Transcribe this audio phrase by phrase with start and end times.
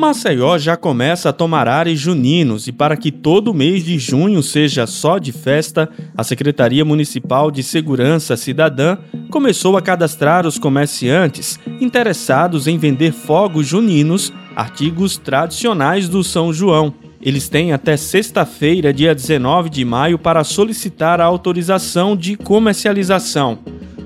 [0.00, 4.86] Maceió já começa a tomar ares juninos e para que todo mês de junho seja
[4.86, 8.96] só de festa, a Secretaria Municipal de Segurança Cidadã
[9.30, 16.94] começou a cadastrar os comerciantes interessados em vender fogos juninos, artigos tradicionais do São João.
[17.20, 23.58] Eles têm até sexta-feira, dia 19 de maio, para solicitar a autorização de comercialização.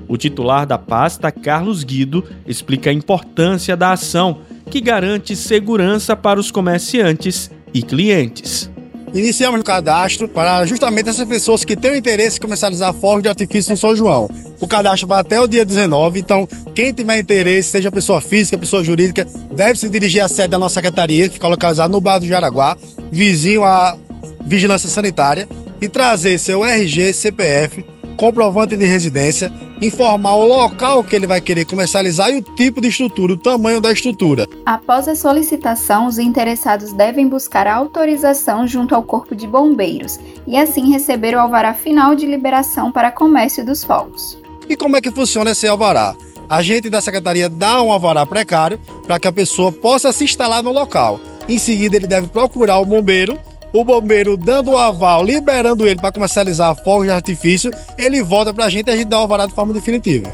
[0.09, 6.39] O titular da pasta, Carlos Guido, explica a importância da ação que garante segurança para
[6.39, 8.69] os comerciantes e clientes.
[9.13, 13.71] Iniciamos o cadastro para justamente essas pessoas que têm interesse em comercializar fogos de artifício
[13.71, 14.29] no São João.
[14.59, 18.83] O cadastro vai até o dia 19, então quem tiver interesse, seja pessoa física, pessoa
[18.83, 22.27] jurídica, deve se dirigir à sede da nossa secretaria, que fica localizada no bairro do
[22.27, 22.75] Jaraguá,
[23.09, 23.97] vizinho à
[24.45, 25.47] Vigilância Sanitária,
[25.79, 27.85] e trazer seu RG, CPF,
[28.17, 29.49] comprovante de residência,
[29.81, 33.81] informar o local que ele vai querer comercializar e o tipo de estrutura, o tamanho
[33.81, 34.47] da estrutura.
[34.65, 40.57] Após a solicitação, os interessados devem buscar a autorização junto ao Corpo de Bombeiros e
[40.57, 44.37] assim receber o alvará final de liberação para comércio dos fogos.
[44.67, 46.15] E como é que funciona esse alvará?
[46.49, 50.61] A gente da secretaria dá um alvará precário para que a pessoa possa se instalar
[50.61, 51.19] no local.
[51.47, 53.37] Em seguida, ele deve procurar o bombeiro
[53.75, 58.65] o bombeiro dando o aval, liberando ele para comercializar fogos de artifício, ele volta para
[58.65, 60.31] a gente e a gente dá o alvará de forma definitiva.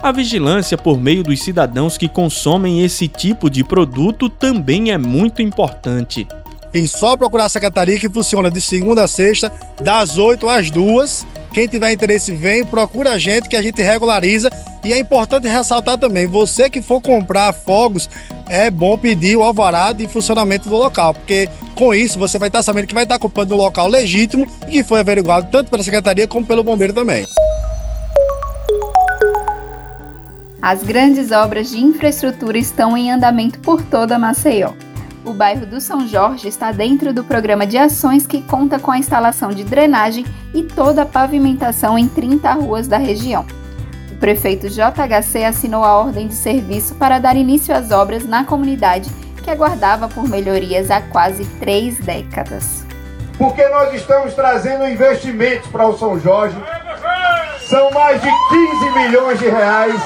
[0.00, 5.42] A vigilância por meio dos cidadãos que consomem esse tipo de produto também é muito
[5.42, 6.28] importante.
[6.70, 9.50] Tem só procurar a secretaria que funciona de segunda a sexta,
[9.82, 11.26] das 8 às 2.
[11.56, 14.50] Quem tiver interesse, vem, procura a gente que a gente regulariza.
[14.84, 18.10] E é importante ressaltar também: você que for comprar fogos,
[18.46, 22.62] é bom pedir o alvará de funcionamento do local, porque com isso você vai estar
[22.62, 26.28] sabendo que vai estar ocupando um local legítimo e que foi averiguado tanto pela secretaria
[26.28, 27.24] como pelo bombeiro também.
[30.60, 34.74] As grandes obras de infraestrutura estão em andamento por toda Maceió.
[35.26, 38.98] O bairro do São Jorge está dentro do programa de ações que conta com a
[38.98, 43.44] instalação de drenagem e toda a pavimentação em 30 ruas da região.
[44.12, 49.10] O prefeito JHC assinou a ordem de serviço para dar início às obras na comunidade
[49.42, 52.86] que aguardava por melhorias há quase três décadas.
[53.36, 56.56] Porque nós estamos trazendo investimentos para o São Jorge.
[57.62, 60.00] São mais de 15 milhões de reais,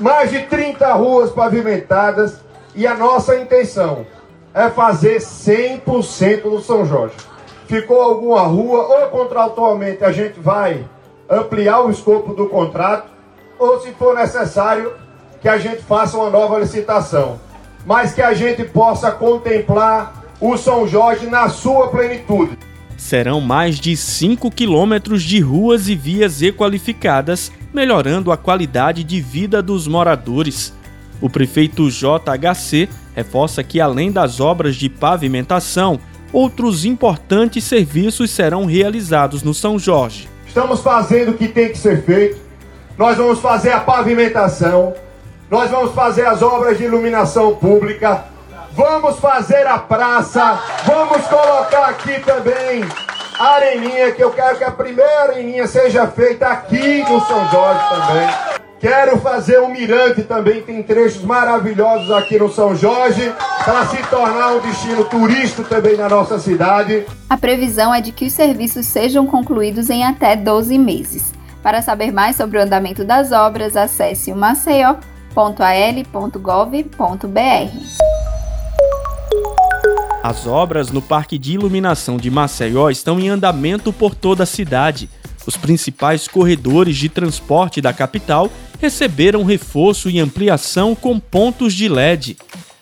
[0.00, 2.40] mais de 30 ruas pavimentadas
[2.74, 4.06] e a nossa intenção
[4.56, 7.14] é fazer 100% no São Jorge.
[7.68, 10.82] Ficou alguma rua ou contratualmente a gente vai
[11.28, 13.10] ampliar o escopo do contrato
[13.58, 14.92] ou se for necessário
[15.42, 17.38] que a gente faça uma nova licitação,
[17.84, 22.56] mas que a gente possa contemplar o São Jorge na sua plenitude.
[22.96, 29.60] Serão mais de 5 quilômetros de ruas e vias equalificadas, melhorando a qualidade de vida
[29.60, 30.72] dos moradores.
[31.20, 35.98] O prefeito JHC reforça que, além das obras de pavimentação,
[36.32, 40.28] outros importantes serviços serão realizados no São Jorge.
[40.46, 42.46] Estamos fazendo o que tem que ser feito
[42.96, 44.94] nós vamos fazer a pavimentação,
[45.50, 48.24] nós vamos fazer as obras de iluminação pública,
[48.72, 52.82] vamos fazer a praça, vamos colocar aqui também
[53.38, 57.80] a areninha, que eu quero que a primeira areninha seja feita aqui no São Jorge
[57.90, 58.45] também.
[58.86, 63.32] Quero fazer um mirante também, tem trechos maravilhosos aqui no São Jorge,
[63.64, 67.04] para se tornar um destino turístico também na nossa cidade.
[67.28, 71.34] A previsão é de que os serviços sejam concluídos em até 12 meses.
[71.64, 75.00] Para saber mais sobre o andamento das obras, acesse o maceió.al.gov.br.
[80.22, 85.10] As obras no Parque de Iluminação de Maceió estão em andamento por toda a cidade.
[85.44, 88.50] Os principais corredores de transporte da capital
[88.80, 92.36] receberam reforço e ampliação com pontos de LED.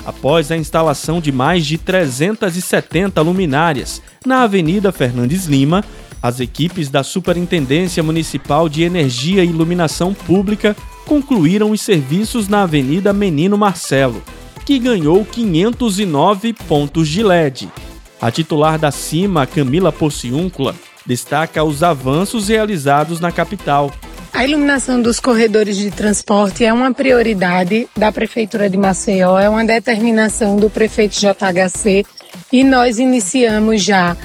[0.05, 5.83] Após a instalação de mais de 370 luminárias na Avenida Fernandes Lima,
[6.23, 13.13] as equipes da Superintendência Municipal de Energia e Iluminação Pública concluíram os serviços na Avenida
[13.13, 14.23] Menino Marcelo,
[14.65, 17.69] que ganhou 509 pontos de LED.
[18.21, 20.75] A titular da CIMA, Camila Pociúncula,
[21.05, 23.93] destaca os avanços realizados na capital.
[24.35, 29.65] A iluminação dos corredores de transporte é uma prioridade da Prefeitura de Maceió, é uma
[29.65, 32.05] determinação do prefeito JHC
[32.53, 34.17] e nós iniciamos já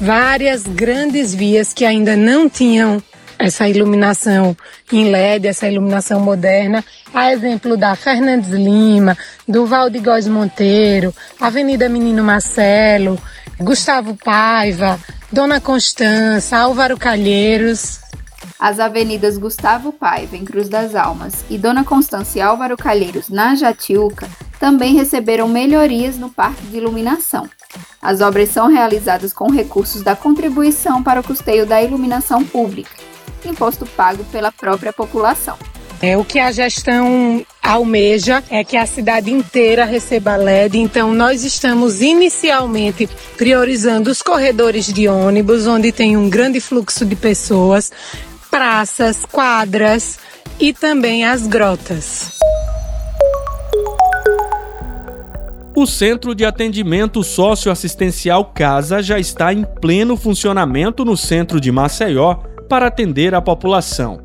[0.00, 3.00] várias grandes vias que ainda não tinham
[3.38, 4.56] essa iluminação
[4.92, 6.84] em LED, essa iluminação moderna,
[7.14, 9.16] a exemplo da Fernandes Lima,
[9.46, 13.16] do Valdigóis Monteiro, Avenida Menino Marcelo,
[13.60, 14.98] Gustavo Paiva,
[15.30, 18.05] Dona Constança, Álvaro Calheiros.
[18.58, 24.28] As avenidas Gustavo Paiva, em Cruz das Almas, e Dona Constância Álvaro Calheiros, na Jatiuca,
[24.58, 27.48] também receberam melhorias no parque de iluminação.
[28.00, 32.90] As obras são realizadas com recursos da contribuição para o custeio da iluminação pública,
[33.44, 35.58] imposto pago pela própria população.
[36.00, 41.42] É, o que a gestão almeja é que a cidade inteira receba LED, então nós
[41.42, 47.90] estamos inicialmente priorizando os corredores de ônibus, onde tem um grande fluxo de pessoas,
[48.56, 50.18] praças, quadras
[50.58, 52.38] e também as grotas.
[55.74, 62.36] O Centro de Atendimento Socioassistencial Casa já está em pleno funcionamento no centro de Maceió
[62.66, 64.22] para atender a população.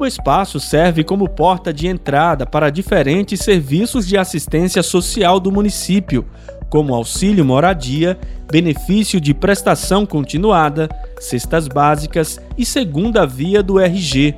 [0.00, 6.24] O espaço serve como porta de entrada para diferentes serviços de assistência social do município,
[6.70, 8.18] como auxílio moradia,
[8.50, 10.88] benefício de prestação continuada,
[11.20, 14.34] cestas básicas e segunda via do RG.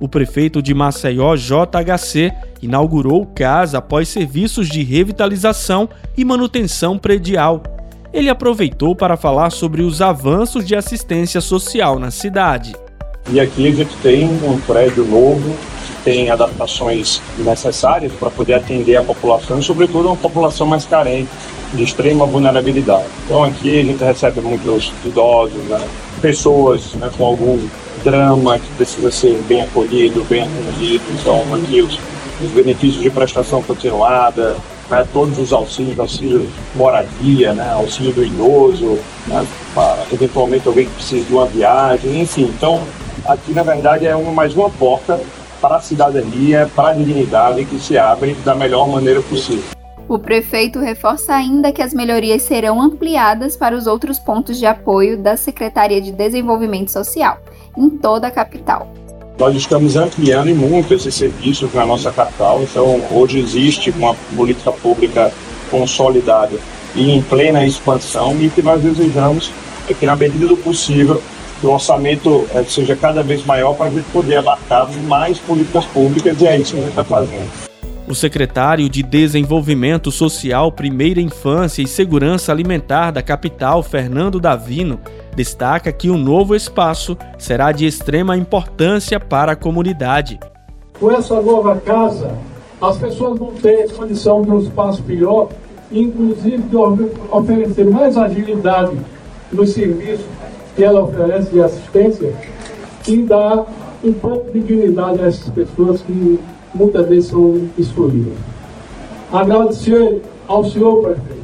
[0.00, 7.62] O prefeito de Maceió, JHC, inaugurou o CAS após serviços de revitalização e manutenção predial.
[8.12, 12.74] Ele aproveitou para falar sobre os avanços de assistência social na cidade.
[13.30, 15.56] E aqui a gente tem um prédio novo,
[16.04, 21.30] tem adaptações necessárias para poder atender a população, sobretudo uma população mais carente,
[21.72, 23.06] de extrema vulnerabilidade.
[23.24, 25.80] Então aqui a gente recebe muitos idosos, né?
[26.20, 27.58] pessoas né, com algum
[28.04, 31.04] drama que precisa ser bem acolhido, bem atendido.
[31.18, 31.98] Então aqui os
[32.44, 34.56] os benefícios de prestação continuada,
[34.90, 40.92] né, todos os auxílios, auxílio moradia, né, auxílio do idoso, né, para, eventualmente alguém que
[40.92, 42.44] precisa de uma viagem, enfim.
[42.44, 42.82] Então,
[43.24, 45.20] aqui na verdade é uma, mais uma porta
[45.60, 49.81] para a cidadania, para a dignidade que se abre da melhor maneira possível.
[50.12, 55.16] O prefeito reforça ainda que as melhorias serão ampliadas para os outros pontos de apoio
[55.16, 57.38] da Secretaria de Desenvolvimento Social,
[57.74, 58.92] em toda a capital.
[59.38, 65.32] Nós estamos ampliando muito esses serviços na nossa capital, então hoje existe uma política pública
[65.70, 66.58] consolidada
[66.94, 69.50] e em plena expansão e o que nós desejamos
[69.88, 71.22] é que na medida do possível
[71.62, 76.38] o orçamento eh, seja cada vez maior para a gente poder abarcar mais políticas públicas
[76.38, 77.71] e é isso que a gente está fazendo.
[78.12, 85.00] O secretário de Desenvolvimento Social, Primeira Infância e Segurança Alimentar da capital, Fernando Davino,
[85.34, 90.38] destaca que o novo espaço será de extrema importância para a comunidade.
[91.00, 92.36] Com essa nova casa,
[92.82, 95.48] as pessoas vão ter condição de um espaço pior,
[95.90, 98.94] inclusive de oferecer mais agilidade
[99.50, 100.26] no serviço
[100.76, 102.34] que ela oferece de assistência
[103.08, 103.64] e dar
[104.04, 106.38] um pouco de dignidade a essas pessoas que
[106.74, 108.34] muitas vezes são excluídas.
[109.32, 111.42] Agradecer ao senhor prefeito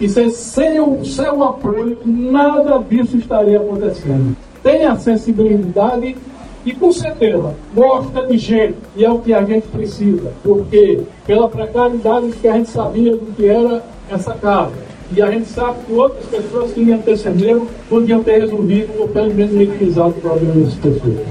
[0.00, 4.34] e sem, sem o seu apoio, nada disso estaria acontecendo.
[4.62, 6.16] Tenha sensibilidade
[6.64, 11.48] e, com certeza, gosta de gente, e é o que a gente precisa, porque pela
[11.48, 14.90] precariedade que a gente sabia do que era essa casa.
[15.14, 19.34] E a gente sabe que outras pessoas que me antecederam podiam ter resolvido ou pelo
[19.34, 21.26] menos minimizado o problema dessas pessoas.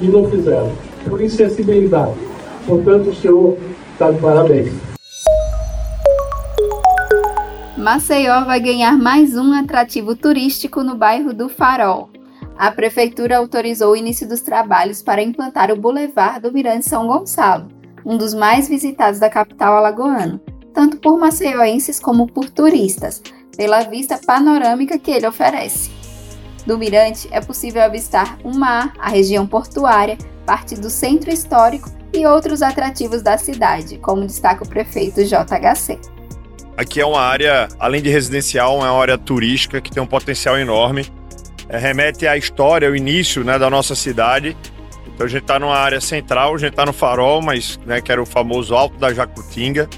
[0.00, 0.70] E não fizeram.
[1.08, 2.12] Por insensibilidade.
[2.66, 3.58] Portanto, o senhor
[3.92, 4.72] está de parabéns.
[7.76, 12.08] Maceió vai ganhar mais um atrativo turístico no bairro do Farol.
[12.56, 17.68] A prefeitura autorizou o início dos trabalhos para implantar o Boulevard do Mirante São Gonçalo,
[18.06, 20.40] um dos mais visitados da capital alagoana,
[20.72, 23.20] tanto por maceioenses como por turistas,
[23.54, 25.90] pela vista panorâmica que ele oferece.
[26.64, 32.26] Do mirante é possível avistar o mar, a região portuária, parte do centro histórico e
[32.26, 35.98] outros atrativos da cidade, como destaca o prefeito JHC.
[36.76, 41.06] Aqui é uma área, além de residencial, uma área turística que tem um potencial enorme.
[41.68, 44.56] É, remete à história, ao início né, da nossa cidade.
[45.06, 48.10] Então a gente está numa área central, a gente está no Farol, mas né, que
[48.10, 49.88] era o famoso Alto da Jacutinga.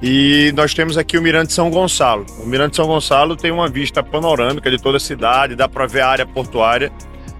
[0.00, 2.26] E nós temos aqui o Mirante São Gonçalo.
[2.42, 6.00] O Mirante São Gonçalo tem uma vista panorâmica de toda a cidade, dá para ver
[6.00, 6.90] a área portuária.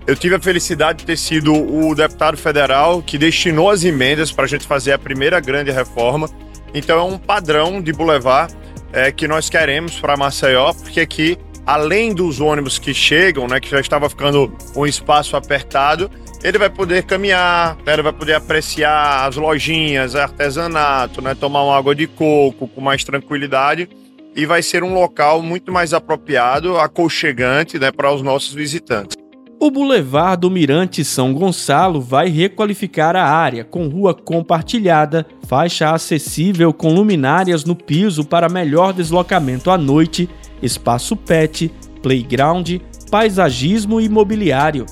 [0.06, 4.44] Eu tive a felicidade de ter sido o deputado federal que destinou as emendas para
[4.44, 6.28] a gente fazer a primeira grande reforma.
[6.75, 8.52] Então é um padrão de boulevard
[8.92, 13.71] é, que nós queremos para Maceió, porque aqui, além dos ônibus que chegam, né, que
[13.71, 16.11] já estava ficando um espaço apertado,
[16.42, 21.76] ele vai poder caminhar, né, ele vai poder apreciar as lojinhas, artesanato, né, tomar uma
[21.76, 23.88] água de coco com mais tranquilidade
[24.35, 29.22] e vai ser um local muito mais apropriado, aconchegante né, para os nossos visitantes.
[29.62, 36.73] O Boulevard do Mirante São Gonçalo vai requalificar a área com rua compartilhada, faixa acessível
[36.73, 40.28] com luminárias no piso para melhor deslocamento à noite,
[40.61, 44.85] espaço pet, playground, paisagismo e mobiliário.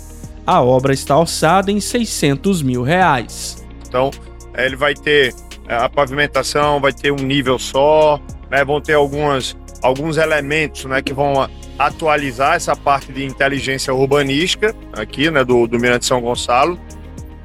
[0.46, 3.66] A obra está orçada em 600 mil reais.
[3.88, 4.12] Então,
[4.56, 5.34] ele vai ter
[5.66, 8.64] a pavimentação vai ter um nível só, né?
[8.64, 11.02] Vão ter algumas, alguns elementos, né?
[11.02, 11.48] Que vão
[11.86, 15.42] atualizar essa parte de inteligência urbanística aqui, né?
[15.42, 16.78] Do, do Mirante São Gonçalo.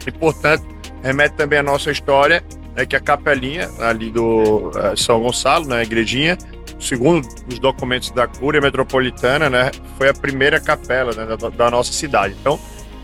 [0.05, 0.65] E, portanto,
[1.01, 2.43] remete também à nossa história,
[2.75, 2.85] né?
[2.85, 5.77] Que a capelinha ali do uh, São Gonçalo, né?
[5.77, 6.37] A igrejinha,
[6.77, 9.71] segundo os documentos da Cúria Metropolitana, né?
[9.97, 12.35] Foi a primeira capela né, da, da nossa cidade.
[12.41, 12.59] Então,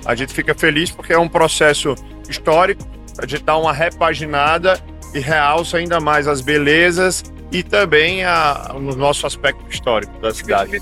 [0.06, 1.96] a gente fica feliz porque é um processo
[2.28, 2.84] histórico,
[3.18, 4.78] a gente dá uma repaginada
[5.14, 10.82] e realça ainda mais as belezas e também a, no nosso aspecto histórico da cidade.